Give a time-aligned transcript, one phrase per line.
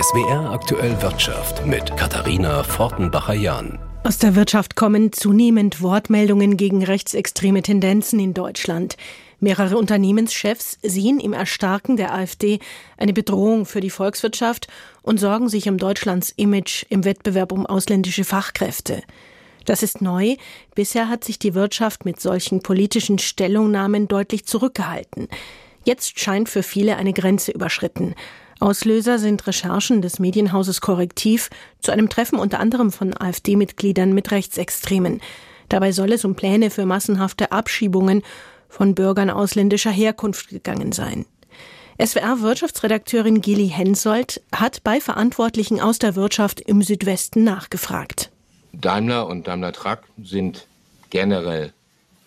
[0.00, 3.80] SWR aktuell Wirtschaft mit Katharina Fortenbacher-Jahn.
[4.04, 8.96] Aus der Wirtschaft kommen zunehmend Wortmeldungen gegen rechtsextreme Tendenzen in Deutschland.
[9.40, 12.60] Mehrere Unternehmenschefs sehen im Erstarken der AfD
[12.96, 14.68] eine Bedrohung für die Volkswirtschaft
[15.02, 19.02] und sorgen sich um Deutschlands Image im Wettbewerb um ausländische Fachkräfte.
[19.64, 20.36] Das ist neu.
[20.76, 25.26] Bisher hat sich die Wirtschaft mit solchen politischen Stellungnahmen deutlich zurückgehalten.
[25.84, 28.14] Jetzt scheint für viele eine Grenze überschritten.
[28.60, 35.20] Auslöser sind Recherchen des Medienhauses Korrektiv zu einem Treffen unter anderem von AfD-Mitgliedern mit Rechtsextremen.
[35.68, 38.22] Dabei soll es um Pläne für massenhafte Abschiebungen
[38.68, 41.24] von Bürgern ausländischer Herkunft gegangen sein.
[42.00, 48.30] SWR-Wirtschaftsredakteurin Gili Hensoldt hat bei Verantwortlichen aus der Wirtschaft im Südwesten nachgefragt.
[48.72, 50.66] Daimler und Daimler Truck sind
[51.10, 51.72] generell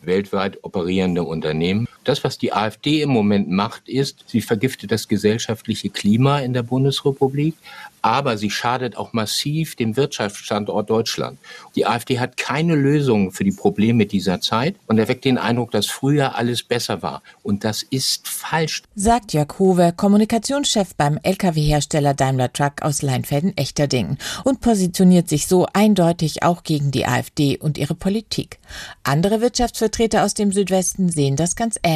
[0.02, 1.88] weltweit operierende Unternehmen.
[2.04, 6.64] Das, was die AfD im Moment macht, ist, sie vergiftet das gesellschaftliche Klima in der
[6.64, 7.56] Bundesrepublik,
[8.02, 11.38] aber sie schadet auch massiv dem Wirtschaftsstandort Deutschland.
[11.76, 15.86] Die AfD hat keine Lösung für die Probleme dieser Zeit und erweckt den Eindruck, dass
[15.86, 17.22] früher alles besser war.
[17.44, 18.82] Und das ist falsch.
[18.96, 26.44] Sagt Jörg Howe, Kommunikationschef beim Lkw-Hersteller Daimler Truck aus Leinfelden-Echterdingen und positioniert sich so eindeutig
[26.44, 28.58] auch gegen die AfD und ihre Politik.
[29.04, 31.91] Andere Wirtschaftsvertreter aus dem Südwesten sehen das ganz ähnlich,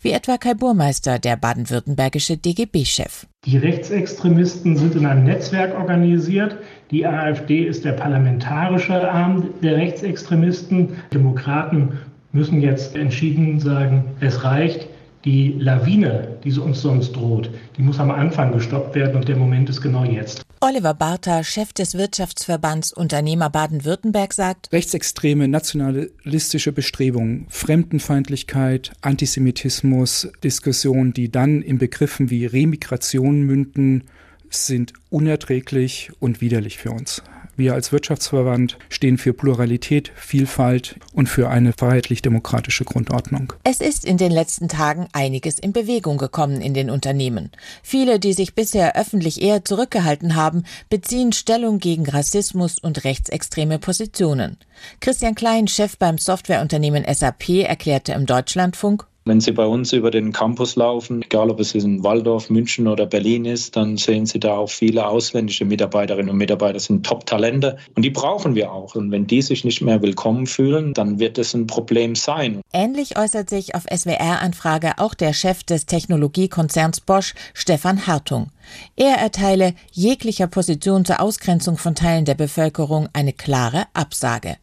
[0.00, 3.26] wie etwa Kai Burmeister, der baden-württembergische DGB-Chef.
[3.46, 6.56] Die Rechtsextremisten sind in einem Netzwerk organisiert.
[6.90, 10.96] Die AfD ist der parlamentarische Arm der Rechtsextremisten.
[11.12, 11.98] Demokraten
[12.32, 14.86] müssen jetzt entschieden sagen, es reicht.
[15.24, 19.70] Die Lawine, die uns sonst droht, die muss am Anfang gestoppt werden und der Moment
[19.70, 20.42] ist genau jetzt.
[20.64, 31.32] Oliver Bartha, Chef des Wirtschaftsverbands Unternehmer Baden-Württemberg, sagt, Rechtsextreme nationalistische Bestrebungen, Fremdenfeindlichkeit, Antisemitismus, Diskussionen, die
[31.32, 34.04] dann in Begriffen wie Remigration münden,
[34.50, 37.24] sind unerträglich und widerlich für uns.
[37.54, 43.52] Wir als Wirtschaftsverband stehen für Pluralität, Vielfalt und für eine freiheitlich-demokratische Grundordnung.
[43.62, 47.50] Es ist in den letzten Tagen einiges in Bewegung gekommen in den Unternehmen.
[47.82, 54.56] Viele, die sich bisher öffentlich eher zurückgehalten haben, beziehen Stellung gegen Rassismus und rechtsextreme Positionen.
[55.00, 60.32] Christian Klein, Chef beim Softwareunternehmen SAP, erklärte im Deutschlandfunk, wenn Sie bei uns über den
[60.32, 64.56] Campus laufen, egal ob es in Waldorf, München oder Berlin ist, dann sehen Sie da
[64.56, 68.94] auch viele ausländische Mitarbeiterinnen und Mitarbeiter, das sind Top-Talente und die brauchen wir auch.
[68.94, 72.60] Und wenn die sich nicht mehr willkommen fühlen, dann wird es ein Problem sein.
[72.72, 78.50] Ähnlich äußert sich auf SWR-Anfrage auch der Chef des Technologiekonzerns Bosch, Stefan Hartung.
[78.96, 84.56] Er erteile jeglicher Position zur Ausgrenzung von Teilen der Bevölkerung eine klare Absage.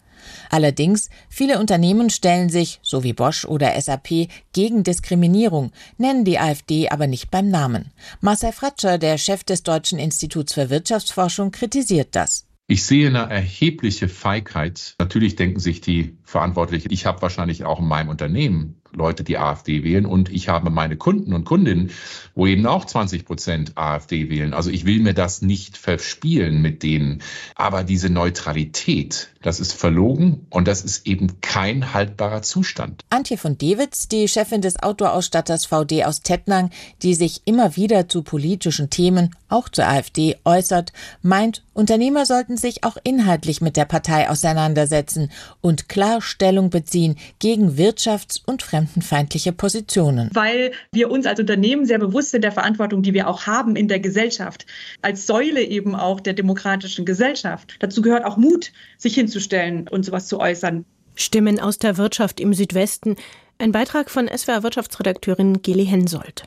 [0.50, 6.90] Allerdings, viele Unternehmen stellen sich, so wie Bosch oder SAP, gegen Diskriminierung, nennen die AfD
[6.90, 7.92] aber nicht beim Namen.
[8.22, 12.46] Marcel Fratscher, der Chef des Deutschen Instituts für Wirtschaftsforschung, kritisiert das.
[12.72, 14.94] Ich sehe eine erhebliche Feigheit.
[15.00, 19.84] Natürlich denken sich die Verantwortlichen, ich habe wahrscheinlich auch in meinem Unternehmen Leute, die AfD
[19.84, 20.06] wählen.
[20.06, 21.92] Und ich habe meine Kunden und Kundinnen,
[22.36, 24.54] wo eben auch 20 Prozent AfD wählen.
[24.54, 27.22] Also ich will mir das nicht verspielen mit denen.
[27.56, 33.04] Aber diese Neutralität, das ist verlogen und das ist eben kein haltbarer Zustand.
[33.10, 38.22] Antje von Dewitz, die Chefin des Outdoor-Ausstatters VD aus Tettnang, die sich immer wieder zu
[38.22, 44.30] politischen Themen, auch zur AfD, äußert, meint, Unternehmer sollten sich auch inhaltlich mit der Partei
[44.30, 50.30] auseinandersetzen und klar Stellung beziehen gegen Wirtschafts- und Fremd fremdenfeindliche Positionen.
[50.34, 53.88] Weil wir uns als Unternehmen sehr bewusst sind der Verantwortung, die wir auch haben in
[53.88, 54.66] der Gesellschaft,
[55.02, 57.76] als Säule eben auch der demokratischen Gesellschaft.
[57.80, 60.86] Dazu gehört auch Mut, sich hinzustellen und sowas zu äußern.
[61.16, 63.18] Stimmen aus der Wirtschaft im Südwesten.
[63.58, 66.44] Ein Beitrag von SWR-Wirtschaftsredakteurin Geli Hensoldt.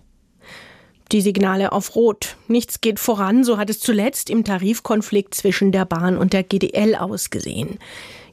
[1.10, 2.36] Die Signale auf Rot.
[2.48, 6.94] Nichts geht voran, so hat es zuletzt im Tarifkonflikt zwischen der Bahn und der GDL
[6.94, 7.78] ausgesehen.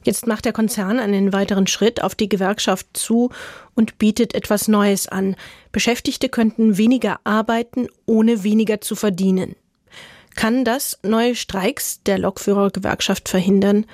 [0.02, 3.30] Jetzt macht der Konzern einen weiteren Schritt auf die Gewerkschaft zu
[3.74, 5.36] und bietet etwas Neues an.
[5.72, 9.56] Beschäftigte könnten weniger arbeiten, ohne weniger zu verdienen.
[10.34, 13.84] Kann das neue Streiks der Lokführergewerkschaft verhindern?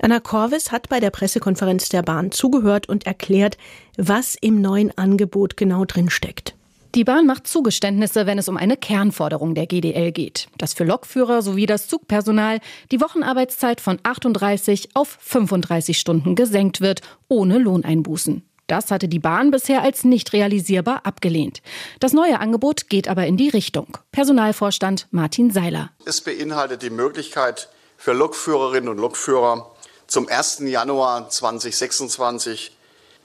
[0.00, 3.58] Anna Corvis hat bei der Pressekonferenz der Bahn zugehört und erklärt,
[3.98, 6.54] was im neuen Angebot genau drinsteckt.
[6.96, 11.40] Die Bahn macht Zugeständnisse, wenn es um eine Kernforderung der GDL geht, dass für Lokführer
[11.40, 12.58] sowie das Zugpersonal
[12.90, 18.42] die Wochenarbeitszeit von 38 auf 35 Stunden gesenkt wird, ohne Lohneinbußen.
[18.66, 21.62] Das hatte die Bahn bisher als nicht realisierbar abgelehnt.
[22.00, 23.96] Das neue Angebot geht aber in die Richtung.
[24.10, 25.90] Personalvorstand Martin Seiler.
[26.06, 29.70] Es beinhaltet die Möglichkeit für Lokführerinnen und Lokführer
[30.08, 30.62] zum 1.
[30.64, 32.76] Januar 2026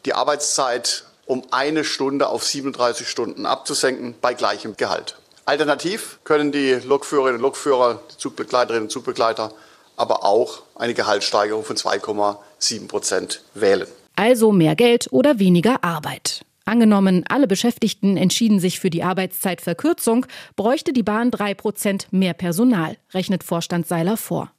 [0.05, 5.17] die Arbeitszeit um eine Stunde auf 37 Stunden abzusenken bei gleichem Gehalt.
[5.45, 9.51] Alternativ können die Lokführerinnen und Lokführer, die Zugbegleiterinnen und Zugbegleiter
[9.97, 13.87] aber auch eine Gehaltssteigerung von 2,7 Prozent wählen.
[14.15, 16.41] Also mehr Geld oder weniger Arbeit.
[16.67, 20.25] Angenommen, alle Beschäftigten entschieden sich für die Arbeitszeitverkürzung,
[20.55, 24.51] bräuchte die Bahn drei Prozent mehr Personal, rechnet Vorstand Seiler vor.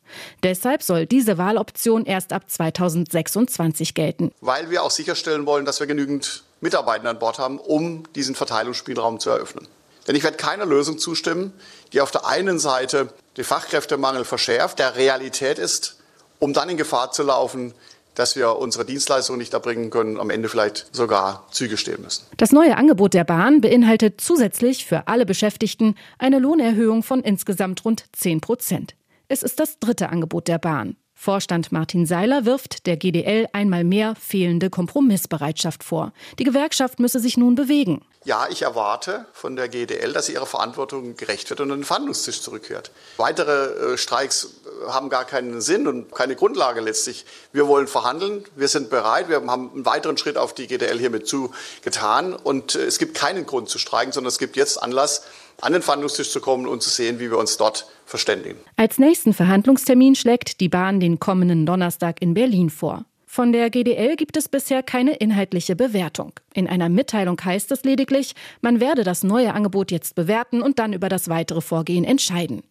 [0.45, 4.31] Deshalb soll diese Wahloption erst ab 2026 gelten.
[4.41, 9.21] Weil wir auch sicherstellen wollen, dass wir genügend Mitarbeiter an Bord haben, um diesen Verteilungsspielraum
[9.21, 9.67] zu eröffnen.
[10.07, 11.53] Denn ich werde keiner Lösung zustimmen,
[11.93, 15.97] die auf der einen Seite den Fachkräftemangel verschärft, der Realität ist,
[16.39, 17.75] um dann in Gefahr zu laufen,
[18.15, 22.25] dass wir unsere Dienstleistungen nicht erbringen können, am Ende vielleicht sogar Züge stehen müssen.
[22.39, 28.05] Das neue Angebot der Bahn beinhaltet zusätzlich für alle Beschäftigten eine Lohnerhöhung von insgesamt rund
[28.13, 28.95] 10 Prozent.
[29.29, 30.97] Es ist das dritte Angebot der Bahn.
[31.19, 36.13] Vorstand Martin Seiler wirft der GDL einmal mehr fehlende Kompromissbereitschaft vor.
[36.39, 38.05] Die Gewerkschaft müsse sich nun bewegen.
[38.25, 41.85] Ja, ich erwarte von der GDL, dass sie ihrer Verantwortung gerecht wird und an den
[41.85, 42.91] Verhandlungstisch zurückkehrt.
[43.17, 44.51] Weitere äh, Streiks
[44.89, 47.25] haben gar keinen Sinn und keine Grundlage letztlich.
[47.53, 51.27] Wir wollen verhandeln, wir sind bereit, wir haben einen weiteren Schritt auf die GDL hiermit
[51.27, 55.23] zugetan und äh, es gibt keinen Grund zu streiken, sondern es gibt jetzt Anlass,
[55.61, 58.59] an den Verhandlungstisch zu kommen und zu sehen, wie wir uns dort verständigen.
[58.77, 63.05] Als nächsten Verhandlungstermin schlägt die Bahn den kommenden Donnerstag in Berlin vor.
[63.37, 66.33] Von der GDL gibt es bisher keine inhaltliche Bewertung.
[66.55, 70.95] In einer Mitteilung heißt es lediglich, man werde das neue Angebot jetzt bewerten und dann
[70.95, 72.63] über das weitere Vorgehen entscheiden.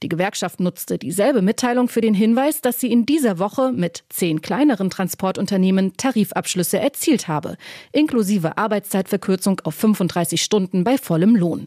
[0.00, 4.40] Die Gewerkschaft nutzte dieselbe Mitteilung für den Hinweis, dass sie in dieser Woche mit zehn
[4.40, 7.56] kleineren Transportunternehmen Tarifabschlüsse erzielt habe,
[7.90, 11.66] inklusive Arbeitszeitverkürzung auf 35 Stunden bei vollem Lohn.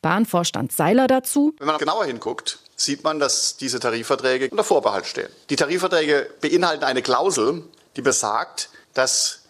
[0.00, 1.54] Bahnvorstand Seiler dazu.
[1.60, 5.28] Wenn man genauer hinguckt, sieht man, dass diese Tarifverträge unter Vorbehalt stehen.
[5.50, 7.62] Die Tarifverträge beinhalten eine Klausel,
[7.96, 9.42] die besagt, dass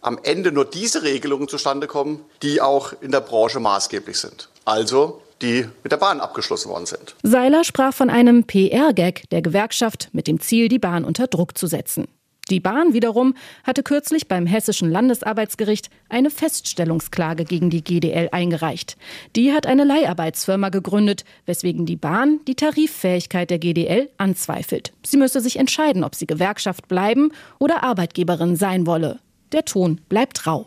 [0.00, 4.48] am Ende nur diese Regelungen zustande kommen, die auch in der Branche maßgeblich sind.
[4.64, 7.14] Also die mit der Bahn abgeschlossen worden sind.
[7.22, 11.66] Seiler sprach von einem PR-Gag der Gewerkschaft mit dem Ziel, die Bahn unter Druck zu
[11.66, 12.08] setzen.
[12.50, 18.96] Die Bahn wiederum hatte kürzlich beim Hessischen Landesarbeitsgericht eine Feststellungsklage gegen die GDL eingereicht.
[19.36, 24.92] Die hat eine Leiharbeitsfirma gegründet, weswegen die Bahn die Tariffähigkeit der GDL anzweifelt.
[25.04, 29.20] Sie müsse sich entscheiden, ob sie Gewerkschaft bleiben oder Arbeitgeberin sein wolle.
[29.52, 30.66] Der Ton bleibt rau.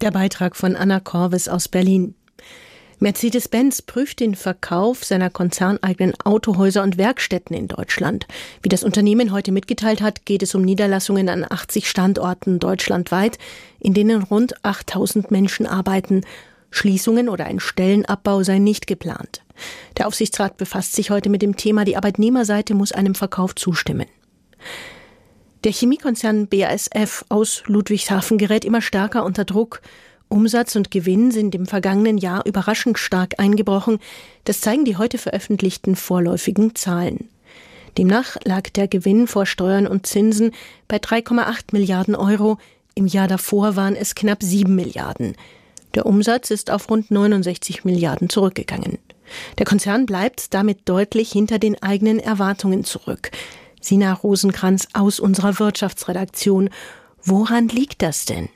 [0.00, 2.14] Der Beitrag von Anna Korvis aus Berlin.
[3.04, 8.26] Mercedes-Benz prüft den Verkauf seiner konzerneigenen Autohäuser und Werkstätten in Deutschland.
[8.62, 13.36] Wie das Unternehmen heute mitgeteilt hat, geht es um Niederlassungen an 80 Standorten deutschlandweit,
[13.78, 16.22] in denen rund 8000 Menschen arbeiten.
[16.70, 19.42] Schließungen oder ein Stellenabbau sei nicht geplant.
[19.98, 24.06] Der Aufsichtsrat befasst sich heute mit dem Thema, die Arbeitnehmerseite muss einem Verkauf zustimmen.
[25.64, 29.82] Der Chemiekonzern BASF aus Ludwigshafen gerät immer stärker unter Druck.
[30.34, 34.00] Umsatz und Gewinn sind im vergangenen Jahr überraschend stark eingebrochen.
[34.42, 37.28] Das zeigen die heute veröffentlichten vorläufigen Zahlen.
[37.96, 40.50] Demnach lag der Gewinn vor Steuern und Zinsen
[40.88, 42.58] bei 3,8 Milliarden Euro.
[42.96, 45.36] Im Jahr davor waren es knapp 7 Milliarden.
[45.94, 48.98] Der Umsatz ist auf rund 69 Milliarden zurückgegangen.
[49.58, 53.30] Der Konzern bleibt damit deutlich hinter den eigenen Erwartungen zurück.
[53.80, 56.70] Sina Rosenkranz aus unserer Wirtschaftsredaktion.
[57.22, 58.48] Woran liegt das denn?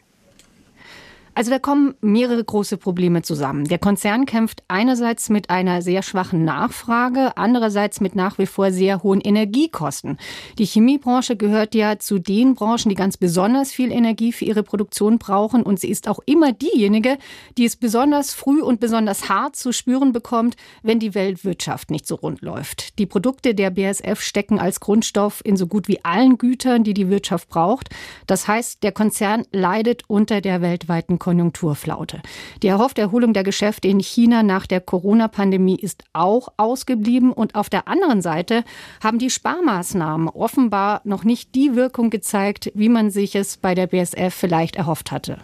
[1.38, 3.62] Also da kommen mehrere große Probleme zusammen.
[3.67, 9.05] Der Konzern kämpft einerseits mit einer sehr schwachen Nachfrage, andererseits mit nach wie vor sehr
[9.05, 10.18] hohen Energiekosten.
[10.59, 15.18] Die Chemiebranche gehört ja zu den Branchen, die ganz besonders viel Energie für ihre Produktion
[15.18, 17.18] brauchen und sie ist auch immer diejenige,
[17.57, 22.16] die es besonders früh und besonders hart zu spüren bekommt, wenn die Weltwirtschaft nicht so
[22.16, 22.99] rund läuft.
[22.99, 27.11] Die Produkte der BSF stecken als Grundstoff in so gut wie allen Gütern, die die
[27.11, 27.90] Wirtschaft braucht.
[28.26, 32.23] Das heißt, der Konzern leidet unter der weltweiten Konjunkturflaute.
[32.62, 37.35] Die erhoffte Erholung der Geschäfte in China nach der Corona-Pandemie ist auch ausgeblieben.
[37.35, 38.64] Und auf der anderen Seite
[39.04, 43.88] haben die Sparmaßnahmen offenbar noch nicht die Wirkung gezeigt, wie man sich es bei der
[43.88, 45.37] BSF vielleicht erhofft hatte.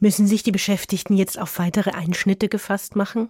[0.00, 3.28] Müssen sich die Beschäftigten jetzt auf weitere Einschnitte gefasst machen?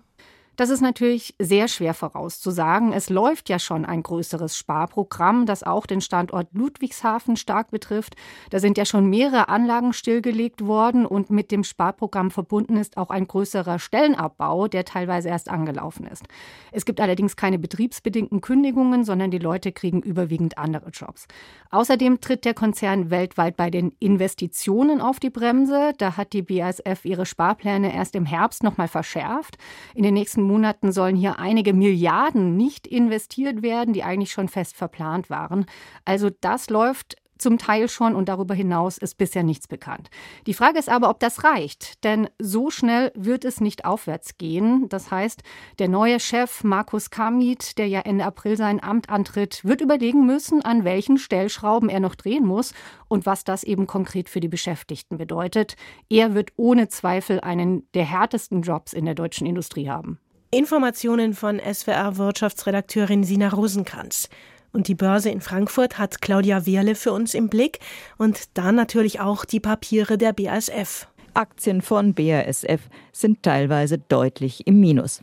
[0.56, 2.92] Das ist natürlich sehr schwer vorauszusagen.
[2.92, 8.14] Es läuft ja schon ein größeres Sparprogramm, das auch den Standort Ludwigshafen stark betrifft.
[8.50, 13.10] Da sind ja schon mehrere Anlagen stillgelegt worden und mit dem Sparprogramm verbunden ist auch
[13.10, 16.24] ein größerer Stellenabbau, der teilweise erst angelaufen ist.
[16.70, 21.26] Es gibt allerdings keine betriebsbedingten Kündigungen, sondern die Leute kriegen überwiegend andere Jobs.
[21.70, 25.92] Außerdem tritt der Konzern weltweit bei den Investitionen auf die Bremse.
[25.98, 29.58] Da hat die BASF ihre Sparpläne erst im Herbst nochmal verschärft.
[29.94, 34.76] In den nächsten Monaten sollen hier einige Milliarden nicht investiert werden, die eigentlich schon fest
[34.76, 35.66] verplant waren.
[36.04, 40.08] Also das läuft zum Teil schon und darüber hinaus ist bisher nichts bekannt.
[40.46, 44.88] Die Frage ist aber, ob das reicht, denn so schnell wird es nicht aufwärts gehen.
[44.88, 45.42] Das heißt,
[45.80, 50.62] der neue Chef Markus Kamit, der ja Ende April sein Amt antritt, wird überlegen müssen,
[50.62, 52.72] an welchen Stellschrauben er noch drehen muss
[53.08, 55.74] und was das eben konkret für die Beschäftigten bedeutet.
[56.08, 60.20] Er wird ohne Zweifel einen der härtesten Jobs in der deutschen Industrie haben.
[60.54, 64.28] Informationen von SWR-Wirtschaftsredakteurin Sina Rosenkranz.
[64.72, 67.80] Und die Börse in Frankfurt hat Claudia Wehrle für uns im Blick
[68.18, 71.08] und dann natürlich auch die Papiere der BASF.
[71.34, 72.82] Aktien von BASF
[73.12, 75.22] sind teilweise deutlich im Minus.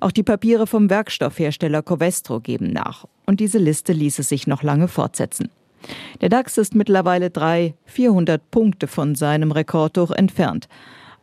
[0.00, 3.04] Auch die Papiere vom Werkstoffhersteller Covestro geben nach.
[3.26, 5.50] Und diese Liste ließe sich noch lange fortsetzen.
[6.22, 10.66] Der DAX ist mittlerweile drei, 400 Punkte von seinem Rekordhoch entfernt.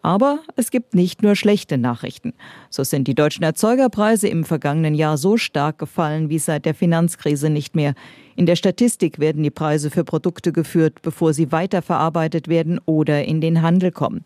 [0.01, 2.33] Aber es gibt nicht nur schlechte Nachrichten.
[2.69, 7.49] So sind die deutschen Erzeugerpreise im vergangenen Jahr so stark gefallen wie seit der Finanzkrise
[7.49, 7.93] nicht mehr.
[8.37, 13.41] In der Statistik werden die Preise für Produkte geführt, bevor sie weiterverarbeitet werden oder in
[13.41, 14.23] den Handel kommen.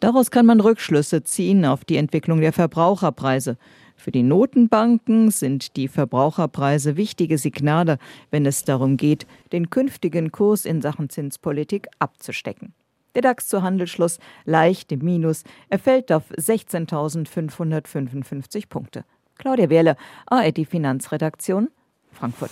[0.00, 3.58] Daraus kann man Rückschlüsse ziehen auf die Entwicklung der Verbraucherpreise.
[3.96, 7.98] Für die Notenbanken sind die Verbraucherpreise wichtige Signale,
[8.30, 12.72] wenn es darum geht, den künftigen Kurs in Sachen Zinspolitik abzustecken.
[13.14, 15.44] Der DAX zu Handelsschluss leicht im Minus.
[15.68, 19.04] Er fällt auf 16.555 Punkte.
[19.38, 21.70] Claudia Wehrle, ARD Finanzredaktion,
[22.12, 22.50] Frankfurt.